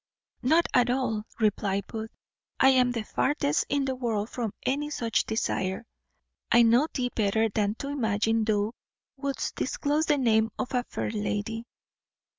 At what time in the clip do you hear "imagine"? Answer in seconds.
7.89-8.43